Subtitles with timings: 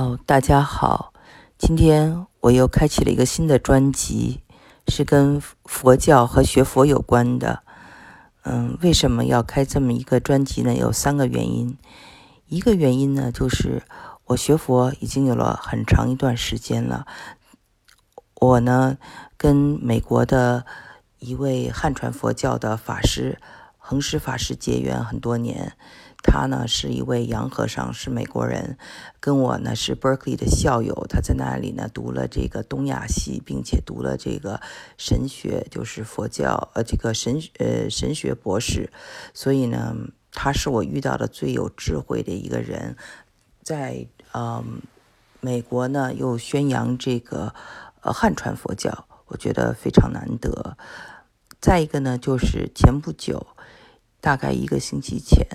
[0.00, 1.12] 哦，大家好，
[1.58, 4.40] 今天我又开启了一个新的专辑，
[4.88, 7.62] 是跟佛教和学佛有关的。
[8.44, 10.74] 嗯，为什么要开这么一个专辑呢？
[10.74, 11.76] 有三个原因。
[12.46, 13.82] 一个原因呢，就是
[14.24, 17.04] 我学佛已经有了很长一段时间了。
[18.36, 18.96] 我呢，
[19.36, 20.64] 跟美国的
[21.18, 23.38] 一位汉传佛教的法师
[23.90, 25.76] 恒石法师结缘很多年。
[26.22, 28.78] 他呢是一位洋和尚，是美国人，
[29.18, 31.06] 跟我呢是 Berkeley 的校友。
[31.08, 34.60] 他在那里呢读了这个东亚系，并且读了这个
[34.96, 38.92] 神学，就是佛教呃这个神呃神学博士。
[39.34, 39.96] 所以呢，
[40.30, 42.94] 他是我遇到的最有智慧的一个人，
[43.64, 44.82] 在嗯
[45.40, 47.52] 美国呢又宣扬这个
[48.02, 50.76] 呃汉传佛教，我觉得非常难得。
[51.60, 53.46] 再一个呢，就是前不久，
[54.20, 55.46] 大概一个星期前。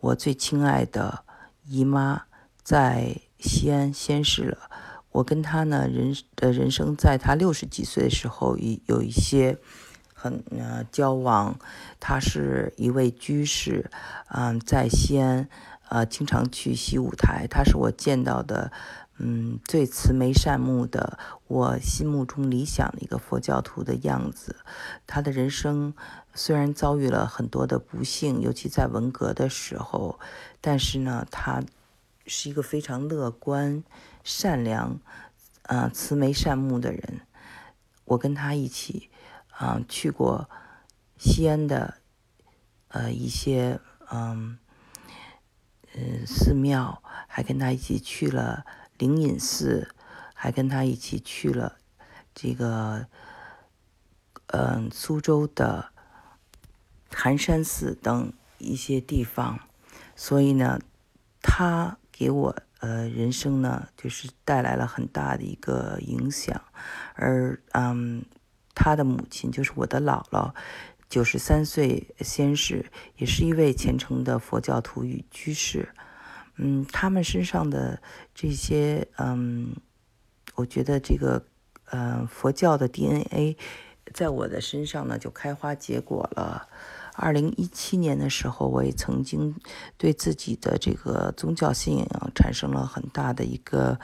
[0.00, 1.24] 我最亲爱的
[1.64, 2.24] 姨妈
[2.62, 4.70] 在西安仙逝了。
[5.10, 9.58] 我跟她呢，人的人生在她六十几岁的时候，有有一些
[10.12, 11.58] 很呃交往。
[11.98, 13.90] 她是一位居士，
[14.28, 15.48] 嗯，在西安
[15.88, 17.46] 呃经常去西舞台。
[17.48, 18.70] 她是我见到的
[19.18, 24.56] 嗯最慈眉善目的，我心目中理想的一个佛教徒的样子。
[25.06, 25.94] 他的人生。
[26.38, 30.20] 虽然遭遇了很多的不幸，尤其在文革的时候，
[30.60, 31.62] 但是呢，他
[32.26, 33.82] 是一个非常乐观、
[34.22, 35.00] 善良、
[35.62, 37.22] 呃慈眉善目的人。
[38.04, 39.08] 我跟他一起
[39.50, 40.50] 啊去过
[41.16, 41.94] 西安的
[42.88, 43.80] 呃一些
[44.12, 44.58] 嗯
[45.94, 48.66] 嗯寺庙，还跟他一起去了
[48.98, 49.88] 灵隐寺，
[50.34, 51.78] 还跟他一起去了
[52.34, 53.06] 这个
[54.46, 55.92] 嗯苏州的。
[57.18, 59.60] 寒山寺等一些地方，
[60.14, 60.78] 所以呢，
[61.40, 66.60] 他给我呃人生呢，就是带来了很大的一个影响。
[67.14, 68.22] 而嗯，
[68.74, 70.52] 他的母亲就是我的姥姥，
[71.08, 72.84] 九十三岁仙逝，
[73.16, 75.94] 也是一位虔诚的佛教徒与居士。
[76.56, 78.00] 嗯，他们身上的
[78.34, 79.74] 这些嗯，
[80.54, 81.44] 我觉得这个
[81.90, 83.56] 嗯佛教的 DNA，
[84.14, 86.68] 在我的身上呢就开花结果了。
[87.18, 89.54] 二零一七年的时候，我也曾经
[89.96, 93.98] 对自己的这个宗教信仰产生了很大的一个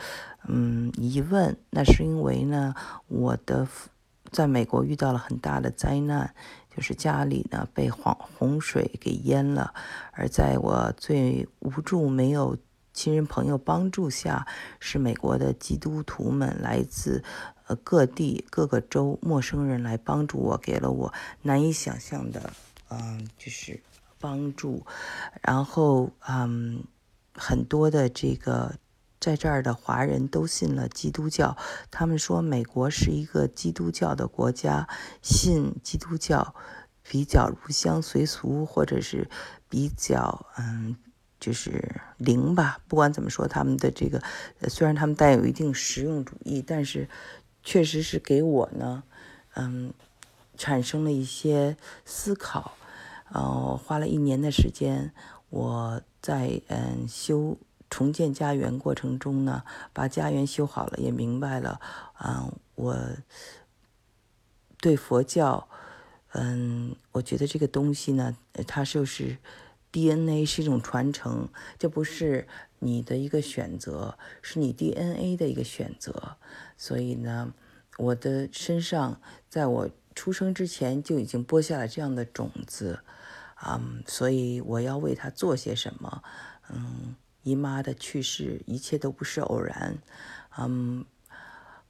[0.49, 1.55] 嗯疑问。
[1.69, 2.75] 那是因为呢，
[3.09, 3.69] 我的
[4.31, 6.35] 在美国遇到了很大的灾难，
[6.75, 9.75] 就是家里呢被洪洪水给淹了。
[10.13, 12.57] 而在我最无助、没有
[12.93, 14.47] 亲人朋友帮助下，
[14.81, 17.23] 是美国的基督徒们来自
[17.67, 21.13] 呃各地各个州陌生人来帮助我，给了我
[21.43, 22.53] 难以想象的。
[22.91, 23.81] 嗯，就是
[24.19, 24.85] 帮助，
[25.41, 26.85] 然后嗯，
[27.35, 28.75] 很多的这个
[29.23, 31.57] 在这儿的华人都信了基督教。
[31.93, 34.89] 他们说美国是一个基督教的国家，
[35.23, 36.57] 信基督教
[37.09, 39.31] 比较入乡随俗，或者是
[39.69, 40.97] 比较嗯，
[41.39, 42.81] 就是灵吧。
[42.89, 44.21] 不管怎么说，他们的这个
[44.69, 47.09] 虽然他们带有一定实用主义，但是
[47.63, 49.05] 确实是给我呢，
[49.55, 49.95] 嗯，
[50.57, 52.73] 产生了一些思考。
[53.31, 55.15] 呃，花了一年的时间，
[55.49, 57.57] 我在嗯修
[57.93, 61.79] 重建家园过程中呢，把家园修好了，也明白了，
[62.25, 62.97] 嗯，我
[64.81, 65.69] 对佛教，
[66.33, 68.35] 嗯，我觉得这个东西呢，
[68.67, 69.37] 它就是
[69.93, 72.49] DNA 是一种传承，这不是
[72.79, 76.39] 你的一个选择，是你 DNA 的一个选择，
[76.79, 77.53] 所以呢，
[77.99, 79.21] 我的身上
[79.51, 83.01] 在我出生之前就已经播下了这样的种子。
[83.65, 86.23] 嗯，所以我要为他做些什么？
[86.71, 89.99] 嗯，姨妈的去世，一切都不是偶然。
[90.59, 91.05] 嗯，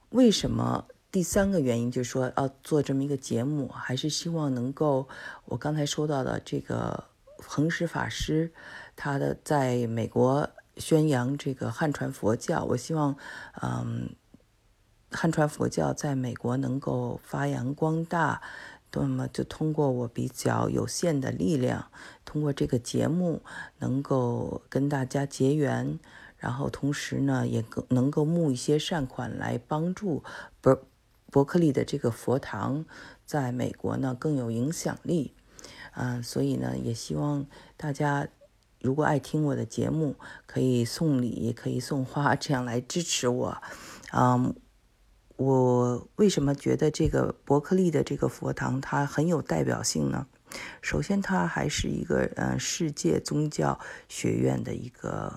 [0.09, 0.85] 为什么？
[1.11, 5.07] 第三个原因就是说，要做这么一个节目，还是希望能够，
[5.45, 7.03] 我刚才说到的这个
[7.37, 8.51] 恒石法师，
[8.95, 13.15] 他的在美国宣扬这个汉传佛教，我希望，
[13.61, 14.15] 嗯，
[15.11, 18.41] 汉传佛教在美国能够发扬光大。
[19.01, 21.87] 那么就通过我比较有限的力量，
[22.23, 23.41] 通过这个节目
[23.79, 25.99] 能够跟大家结缘，
[26.37, 30.23] 然后同时呢也更能够募一些善款来帮助
[30.61, 30.83] 伯
[31.31, 32.85] 伯克利的这个佛堂
[33.25, 35.33] 在美国呢更有影响力。
[35.95, 38.27] 嗯，所以呢也希望大家
[38.79, 40.15] 如果爱听我的节目，
[40.45, 43.57] 可以送礼，可以送花，这样来支持我。
[44.11, 44.53] 嗯。
[45.35, 50.27] 我为什么觉得这个伯克利的这个佛堂它很有代表性呢？
[50.81, 55.33] 首先，它还是一个呃世界宗教学院的一个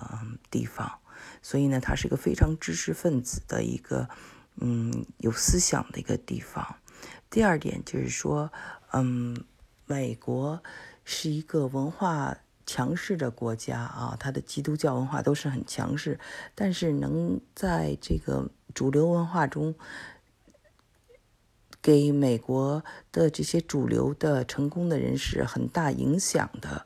[0.51, 0.99] 地方，
[1.41, 4.07] 所以呢，它是一个非常知识分子的一个，
[4.57, 6.75] 嗯，有思想的一个地方。
[7.31, 8.51] 第二点就是说，
[8.91, 9.43] 嗯，
[9.87, 10.61] 美国
[11.03, 16.19] 是一个文化强势的国家啊，它的基督教文化都是很强势，
[16.53, 19.73] 但是能在这个主流文化中。
[21.79, 22.83] 给美国
[23.13, 26.85] 的这些主流的成功的人士很大影响的，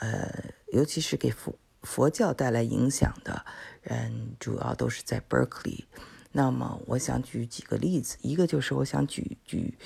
[0.00, 0.28] 呃，
[0.72, 3.44] 尤其是给佛佛教带来影响的
[3.80, 5.84] 人，主要都是在 Berkeley。
[6.32, 9.78] 那么，我想举几个例子，一个就是我想举举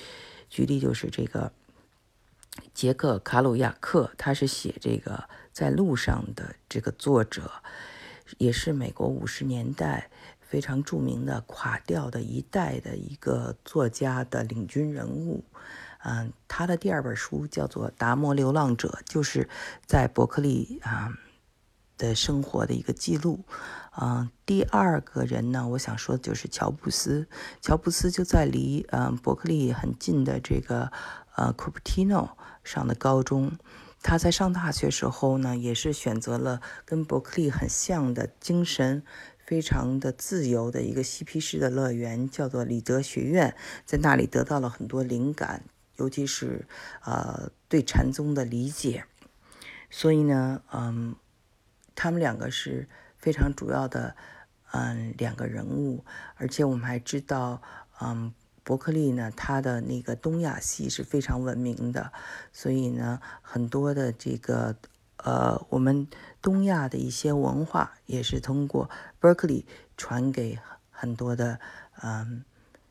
[0.49, 1.51] 举例，就是这个
[2.73, 7.51] 杰克卡鲁亚克，他是写这个在路上的这个作者，
[8.39, 10.09] 也是美国五十年代。
[10.49, 15.43] 非常著名的垮掉的一代的一个作家的领军人物，
[16.03, 19.47] 嗯，他的第二本书叫做《达摩流浪者》，就是
[19.85, 21.13] 在伯克利啊
[21.99, 23.41] 的生活的一个记录。
[24.01, 27.27] 嗯，第二个人呢，我想说的就是乔布斯。
[27.61, 30.91] 乔布斯就在离嗯伯克利很近的这个
[31.35, 32.29] 呃 Cupertino
[32.63, 33.51] 上的高中。
[34.01, 39.03] 他在上大学时候呢，也是选择了跟伯克利很像的精神。
[39.49, 45.63] 非常的自由的一个嬉皮士的乐园，叫做里德学院，在那里得到了很多灵感，
[45.95, 46.67] 尤其是
[47.03, 49.05] 呃对禅宗的理解。
[49.89, 51.15] 所以呢，嗯，
[51.95, 52.87] 他们两个是
[53.17, 54.15] 非常主要的，
[54.71, 56.05] 嗯，两个人物。
[56.35, 57.63] 而且我们还知道，
[58.01, 58.31] 嗯，
[58.63, 62.13] 伯克利呢，他的那个东亚系是非常闻名的，
[62.53, 64.75] 所以呢，很多的这个。
[65.23, 66.07] 呃，我们
[66.41, 68.89] 东亚的一些文化也是通过
[69.19, 69.65] Berkeley
[69.97, 71.59] 传给很多的
[72.01, 72.43] 嗯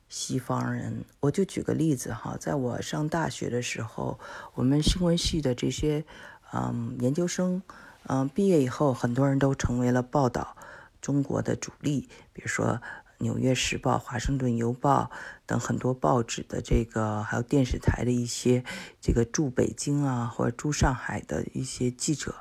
[0.08, 1.04] 西方人。
[1.20, 4.18] 我就举个例子哈，在我上大学的时候，
[4.54, 6.04] 我们新闻系的这些
[6.52, 7.62] 嗯研究生，
[8.06, 10.56] 嗯毕业以后，很多人都成为了报道
[11.00, 12.66] 中国的主力，比如说。
[13.18, 15.10] 《纽约时报》《华盛顿邮报》
[15.44, 18.64] 等很多报纸的这个，还有电视台的一些
[19.00, 22.36] 这个驻北京啊或者驻上海的一些记者，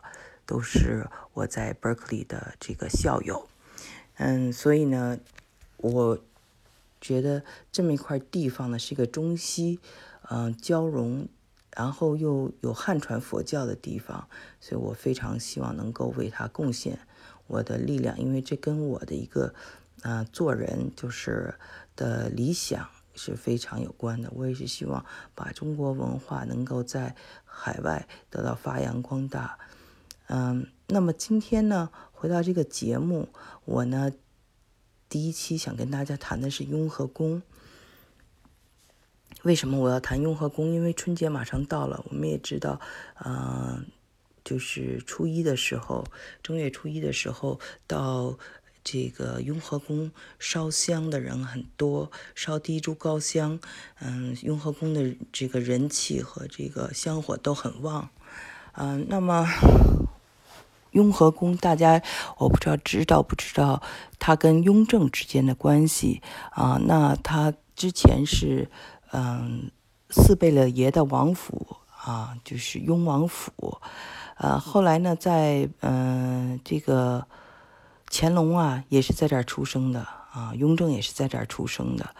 [0.45, 3.47] 都是我在 Berkeley 的这个校友。
[4.17, 5.17] 嗯，所以呢，
[5.77, 6.19] 我
[7.01, 9.79] 觉得这么一块地方呢是一个中西
[10.29, 11.27] 嗯交融，
[11.75, 14.29] 然后又有汉传佛教的地方，
[14.61, 16.99] 所以我非常希望能够为他贡献
[17.47, 19.55] 我的力量，因为这跟我的一个。
[20.03, 21.55] 啊，做人就是
[21.95, 24.31] 的理想是非常有关的。
[24.35, 25.03] 我也是希望
[25.33, 29.57] 把中国文化能够在海外得到发扬光大。
[30.27, 33.29] 嗯，那么今天呢，回到这个节目，
[33.65, 34.11] 我呢
[35.09, 37.41] 第一期想跟大家谈的是雍和宫。
[39.41, 40.67] 为什么我要谈雍和宫？
[40.67, 42.79] 因为春节马上到了，我们也知道，
[43.25, 43.87] 嗯，
[44.43, 46.05] 就是初一的时候，
[46.43, 48.37] 正月初一的时候到。
[48.89, 53.59] 这个雍和宫烧香的人很多，烧第一炷高香，
[53.99, 58.09] 嗯，雍和宫的这个人气和这个香火都很旺，
[58.75, 59.45] 嗯，那么
[60.91, 62.01] 雍和宫大家
[62.37, 63.83] 我不知道知道不知道
[64.19, 66.79] 它跟雍正之间的关系啊？
[66.87, 68.69] 那它之前是
[69.11, 69.69] 嗯
[70.09, 71.75] 四贝勒爷的王府
[72.05, 73.81] 啊，就是雍王府，
[74.37, 77.27] 呃，后来呢在嗯这个。
[78.09, 80.01] 乾隆啊，也是在这儿出生的
[80.31, 80.53] 啊。
[80.55, 82.15] 雍正也是在这儿出生的。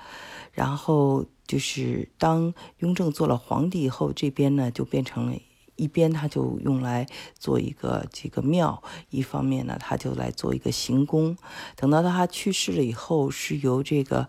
[0.52, 5.38] 然后就是当雍正做了皇帝以后，这边呢就变成了
[5.76, 11.38] 一边，他就用来做一个这个庙；一方面呢，他就来做一个行宫。
[11.76, 14.28] 等到他去世了以后，是由这个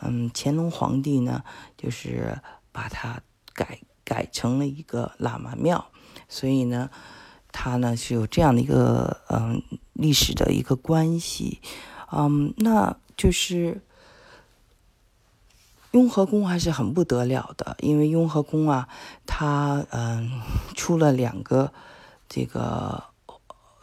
[0.00, 1.44] 嗯乾隆皇帝呢，
[1.76, 2.38] 就是
[2.72, 3.20] 把它
[3.54, 5.86] 改改成了一个喇嘛庙。
[6.28, 6.90] 所以呢。
[7.52, 9.62] 它呢是有这样的一个嗯
[9.92, 11.60] 历史的一个关系，
[12.12, 13.82] 嗯，那就是
[15.92, 18.88] 雍和宫还是很不得了的，因为雍和宫啊，
[19.26, 20.40] 它嗯
[20.74, 21.72] 出了两个
[22.28, 23.04] 这个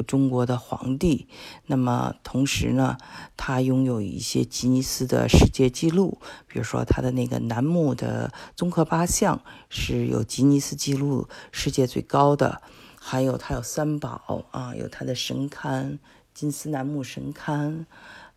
[0.05, 1.27] 中国的皇帝，
[1.65, 2.97] 那么同时呢，
[3.35, 12.61] 它拥有一些吉尼斯的世界纪录，比如说它的那个楠木的宗喀巴像是有吉尼斯纪录世界最高的。
[13.07, 15.99] 还有它有三宝啊，有它的神龛
[16.33, 17.85] 金丝楠木神龛，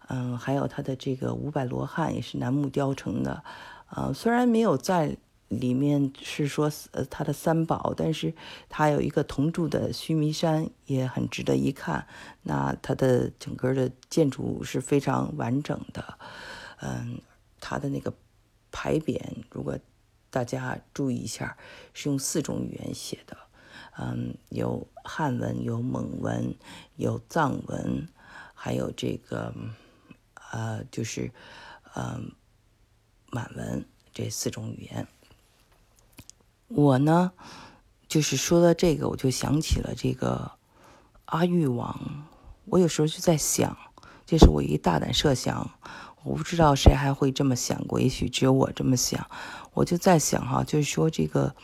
[0.08, 3.42] 嗯，还有它的这个五百罗汉也是楠木雕成的，
[3.86, 5.16] 啊，虽然没有在
[5.48, 8.34] 里面是说呃它的三宝，但是
[8.68, 12.06] 它有一个铜铸的须弥山也很值得一看。
[12.42, 16.18] 那它的整个的建筑是非常完整的，
[16.82, 17.22] 嗯，
[17.58, 18.12] 它的那个
[18.70, 19.18] 牌匾，
[19.50, 19.78] 如果
[20.28, 21.56] 大家注意一下，
[21.94, 23.34] 是用四种语言写的。
[24.00, 26.54] 嗯，有汉文，有蒙文，
[26.96, 28.08] 有藏文，
[28.54, 29.52] 还有这个
[30.52, 31.32] 呃，就是
[31.96, 32.30] 嗯
[33.30, 35.06] 满文这四种语言。
[36.68, 37.32] 我呢，
[38.06, 40.52] 就是说到这个，我就想起了这个
[41.24, 42.24] 阿育王。
[42.66, 43.76] 我有时候就在想，
[44.24, 45.70] 这是我一大胆设想，
[46.22, 49.28] 我不知道谁还会这么想过，也许只有我这么想。
[49.72, 51.56] 我就在想哈，就是说这个，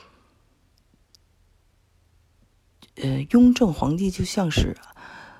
[2.96, 4.76] 呃，雍正皇帝就像是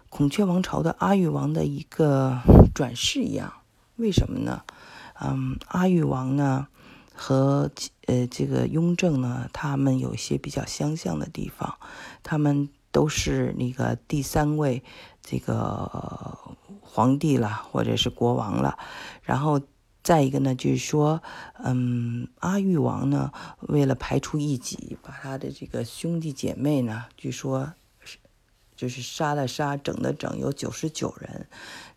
[0.09, 2.41] 孔雀王朝的阿育王的一个
[2.75, 3.53] 转世一样。
[3.97, 4.63] 为什么呢？
[5.21, 6.67] 嗯，阿育王呢？
[7.17, 7.71] 和
[8.07, 11.79] 呃这个雍正呢，他们有一些比较相像的地方，
[12.25, 14.83] 他们都是那个第三位
[15.23, 16.37] 这个
[16.81, 18.77] 皇帝了，或者是国王了。
[19.23, 19.61] 然后
[20.05, 21.23] 再一个呢，就是说，
[21.65, 27.73] 嗯，阿育王呢，为了排除异己，把他的这个兄弟姐妹呢，据说
[28.05, 28.19] 是
[28.77, 31.49] 就是杀了杀，整的整，有九十九人。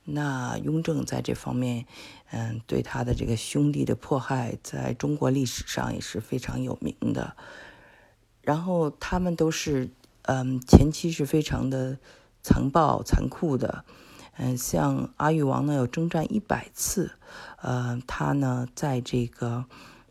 [0.05, 1.85] 那雍正在这方面，
[2.31, 7.35] 嗯，对他的这个兄弟的迫害，在中国历史上也是非常有名的。
[8.41, 9.89] 然后他们都是，
[10.21, 11.97] 嗯，前期是非常的
[12.41, 13.83] 残暴、残酷的。
[14.37, 17.11] 嗯，像阿育王呢，有征战一百次，
[17.61, 19.65] 呃，他呢，在这个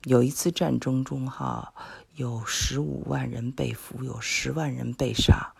[0.04, 1.72] 有一次战争中，哈，
[2.14, 5.54] 有十五万人被俘，有十万人被杀。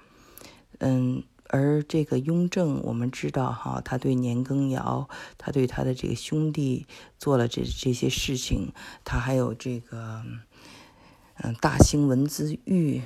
[0.79, 1.23] 嗯。
[1.49, 5.09] 而这个雍正，我们知道哈，他对年羹尧，
[5.39, 6.89] 他对他的这个兄弟
[7.21, 8.73] 做了这这些事情，
[9.05, 10.25] 他还有这个，
[11.37, 13.01] 嗯，大兴文字狱，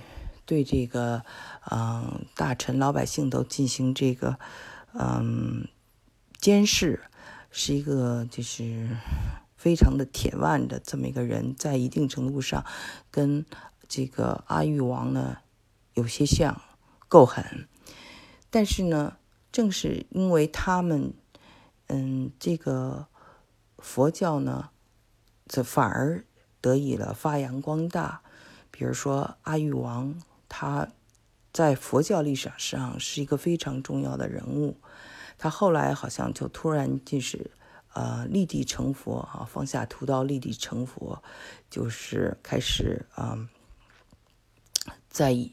[0.47, 1.23] 对这个，
[1.71, 4.39] 嗯，大臣老百姓都进行这个，
[4.93, 5.69] 嗯，
[6.41, 7.01] 监视，
[7.51, 8.97] 是一个就是
[9.57, 12.65] 非常的铁腕的这么一个人，在一定程度上，
[13.11, 13.45] 跟
[13.89, 15.39] 这个阿育王呢
[15.95, 16.61] 有些像，
[17.09, 17.69] 够狠。
[18.51, 19.17] 但是呢，
[19.53, 21.15] 正是因为他们，
[21.87, 23.07] 嗯，这个
[23.79, 24.71] 佛教呢，
[25.47, 26.25] 这反而
[26.61, 28.23] 得以了发扬光大。
[28.71, 30.89] 比如说阿育王，他
[31.53, 34.77] 在佛教历史上是一个非常重要的人物。
[35.39, 37.51] 他后来好像就突然就是
[37.95, 41.23] 呃立地成佛啊，放下屠刀立地成佛，
[41.69, 43.49] 就是开始啊，
[45.09, 45.51] 在。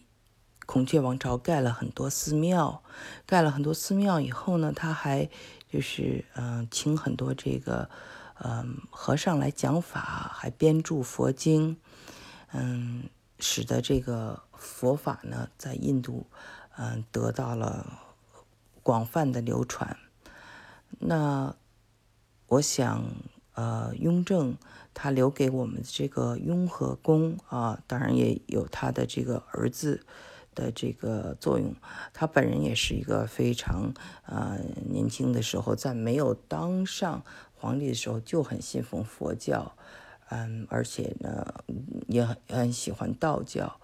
[0.69, 2.83] 孔雀王朝盖了很多寺庙，
[3.25, 5.29] 盖了很多寺庙以后呢，他还
[5.71, 7.89] 就是嗯，请很多这个
[8.43, 11.77] 嗯和尚来讲法，还编著佛经，
[12.51, 13.03] 嗯，
[13.39, 16.25] 使得这个佛法呢在印度
[16.77, 17.99] 嗯得到了
[18.83, 19.97] 广泛的流传。
[20.99, 21.55] 那
[22.47, 23.03] 我想，
[23.53, 24.57] 呃，雍正
[24.93, 30.05] 他留给我们这个雍和宫啊，当然也有他的这个儿子。
[30.57, 31.75] 的这个作用，
[32.15, 33.93] 他本人也是一个非常
[34.25, 34.57] 呃
[34.89, 39.73] 年轻的时候，在没有当上皇帝的时候就很信奉佛教，
[40.29, 41.63] 嗯，而且呢
[42.07, 43.79] 也很很喜欢道教，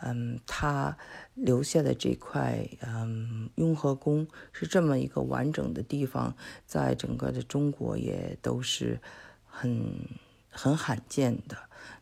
[0.00, 0.96] 嗯，他
[1.34, 6.36] 留下的这块嗯雍和宫是这么一个完整的地方，
[6.66, 9.00] 在整个的中国也都是
[9.46, 10.08] 很
[10.50, 11.56] 很罕见的。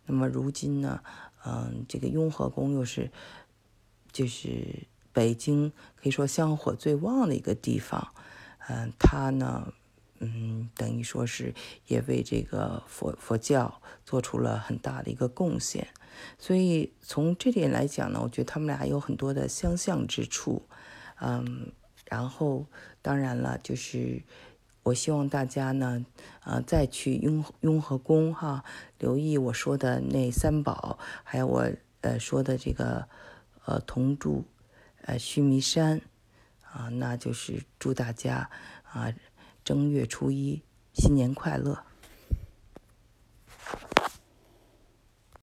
[0.07, 1.03] 那么如今呢，
[1.45, 3.11] 嗯，这个雍和宫又是。
[4.12, 8.15] 就是北京可以说香火最旺的一个地方，
[8.67, 9.75] 嗯，他呢，
[10.18, 11.54] 嗯，等于说是
[11.87, 15.87] 也为这个佛佛教做出了很大的一个贡献，
[16.38, 20.68] 所以从这点来讲呢，我觉得他们俩有很多的相像之处，
[21.20, 21.73] 嗯，
[22.06, 22.66] 然后
[23.02, 24.23] 当然了，就是
[24.82, 26.04] 我希望大家呢，
[26.44, 28.64] 呃，再去雍雍和宫哈，
[28.99, 31.70] 留意我说的那三宝，还有我
[32.00, 33.08] 呃说的这个。
[33.68, 34.44] 呃，同住，
[35.02, 36.00] 呃，须弥山，
[36.70, 38.49] 啊，那就是祝大家
[38.85, 39.12] 啊，
[39.66, 41.86] 正月初一新年快乐。